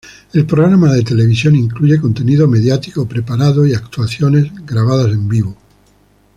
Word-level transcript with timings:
El 0.33 0.47
programa 0.47 0.91
de 0.91 1.03
televisión 1.03 1.55
incluye 1.55 2.01
contenido 2.01 2.47
mediático 2.47 3.07
preparado 3.07 3.67
y 3.67 3.75
actuaciones 3.75 4.51
grabadas 4.65 5.11
en 5.11 5.29
vivo. 5.29 5.55